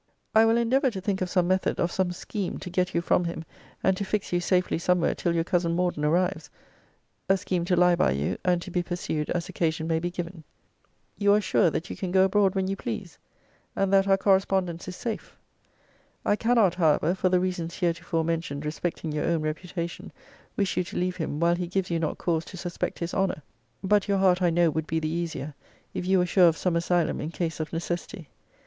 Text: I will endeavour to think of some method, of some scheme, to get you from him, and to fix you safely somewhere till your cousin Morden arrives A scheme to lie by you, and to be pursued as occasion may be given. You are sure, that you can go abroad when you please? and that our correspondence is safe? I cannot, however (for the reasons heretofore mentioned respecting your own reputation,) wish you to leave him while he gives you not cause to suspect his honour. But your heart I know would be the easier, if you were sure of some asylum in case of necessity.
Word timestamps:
I 0.33 0.45
will 0.45 0.57
endeavour 0.57 0.89
to 0.89 0.99
think 0.99 1.21
of 1.21 1.29
some 1.29 1.47
method, 1.47 1.79
of 1.79 1.91
some 1.91 2.11
scheme, 2.11 2.57
to 2.57 2.71
get 2.71 2.95
you 2.95 3.01
from 3.01 3.25
him, 3.25 3.45
and 3.83 3.95
to 3.97 4.03
fix 4.03 4.33
you 4.33 4.39
safely 4.39 4.79
somewhere 4.79 5.13
till 5.13 5.35
your 5.35 5.43
cousin 5.43 5.75
Morden 5.75 6.03
arrives 6.03 6.49
A 7.29 7.37
scheme 7.37 7.65
to 7.65 7.75
lie 7.75 7.95
by 7.95 8.09
you, 8.09 8.39
and 8.43 8.63
to 8.63 8.71
be 8.71 8.81
pursued 8.81 9.29
as 9.29 9.47
occasion 9.47 9.85
may 9.85 9.99
be 9.99 10.09
given. 10.09 10.43
You 11.19 11.35
are 11.35 11.39
sure, 11.39 11.69
that 11.69 11.91
you 11.91 11.95
can 11.95 12.11
go 12.11 12.23
abroad 12.25 12.55
when 12.55 12.67
you 12.67 12.75
please? 12.75 13.19
and 13.75 13.93
that 13.93 14.07
our 14.07 14.17
correspondence 14.17 14.87
is 14.87 14.95
safe? 14.95 15.37
I 16.25 16.35
cannot, 16.35 16.73
however 16.73 17.13
(for 17.13 17.29
the 17.29 17.39
reasons 17.39 17.75
heretofore 17.77 18.23
mentioned 18.23 18.65
respecting 18.65 19.11
your 19.11 19.25
own 19.25 19.43
reputation,) 19.43 20.11
wish 20.57 20.77
you 20.77 20.83
to 20.85 20.97
leave 20.97 21.17
him 21.17 21.39
while 21.39 21.53
he 21.57 21.67
gives 21.67 21.91
you 21.91 21.99
not 21.99 22.17
cause 22.17 22.43
to 22.45 22.57
suspect 22.57 22.97
his 22.97 23.13
honour. 23.13 23.43
But 23.83 24.07
your 24.07 24.17
heart 24.17 24.41
I 24.41 24.49
know 24.49 24.71
would 24.71 24.87
be 24.87 24.99
the 24.99 25.07
easier, 25.09 25.53
if 25.93 26.07
you 26.07 26.17
were 26.17 26.25
sure 26.25 26.47
of 26.47 26.57
some 26.57 26.75
asylum 26.75 27.21
in 27.21 27.29
case 27.29 27.59
of 27.59 27.71
necessity. 27.71 28.29